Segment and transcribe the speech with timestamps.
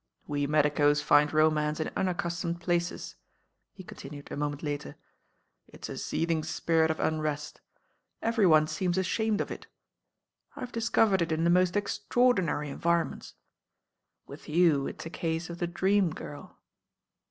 [0.25, 3.13] "We medicos find romance in unaccustomed places,"
[3.71, 4.95] he continued a moment later.
[5.67, 7.61] "It's a seeth ing spirit of unrest.
[8.19, 9.67] Every one seems ashamed of It.
[10.55, 13.33] I ve discovered it in the most extraordinary en vironments.
[14.25, 16.57] With you it's a case of the Dream Girl."